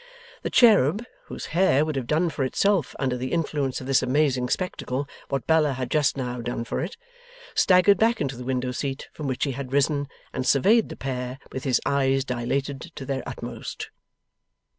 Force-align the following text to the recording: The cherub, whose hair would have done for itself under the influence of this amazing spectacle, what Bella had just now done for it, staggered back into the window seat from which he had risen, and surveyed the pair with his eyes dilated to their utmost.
The 0.41 0.49
cherub, 0.49 1.05
whose 1.25 1.45
hair 1.53 1.85
would 1.85 1.95
have 1.95 2.07
done 2.07 2.31
for 2.31 2.43
itself 2.43 2.95
under 2.97 3.15
the 3.15 3.31
influence 3.31 3.79
of 3.79 3.85
this 3.85 4.01
amazing 4.01 4.49
spectacle, 4.49 5.07
what 5.29 5.45
Bella 5.45 5.73
had 5.73 5.91
just 5.91 6.17
now 6.17 6.41
done 6.41 6.63
for 6.63 6.79
it, 6.81 6.97
staggered 7.53 7.99
back 7.99 8.19
into 8.19 8.35
the 8.35 8.43
window 8.43 8.71
seat 8.71 9.09
from 9.13 9.27
which 9.27 9.43
he 9.43 9.51
had 9.51 9.71
risen, 9.71 10.07
and 10.33 10.47
surveyed 10.47 10.89
the 10.89 10.95
pair 10.95 11.37
with 11.51 11.65
his 11.65 11.79
eyes 11.85 12.25
dilated 12.25 12.81
to 12.95 13.05
their 13.05 13.21
utmost. 13.29 13.91